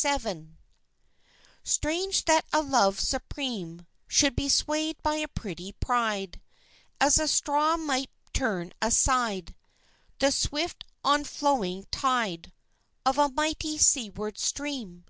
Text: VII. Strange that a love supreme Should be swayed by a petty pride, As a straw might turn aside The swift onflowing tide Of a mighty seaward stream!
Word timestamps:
VII. 0.00 0.54
Strange 1.62 2.24
that 2.24 2.46
a 2.50 2.62
love 2.62 2.98
supreme 2.98 3.86
Should 4.08 4.34
be 4.34 4.48
swayed 4.48 4.96
by 5.02 5.16
a 5.16 5.28
petty 5.28 5.72
pride, 5.72 6.40
As 6.98 7.18
a 7.18 7.28
straw 7.28 7.76
might 7.76 8.08
turn 8.32 8.72
aside 8.80 9.54
The 10.18 10.32
swift 10.32 10.86
onflowing 11.04 11.84
tide 11.90 12.52
Of 13.04 13.18
a 13.18 13.28
mighty 13.28 13.76
seaward 13.76 14.38
stream! 14.38 15.04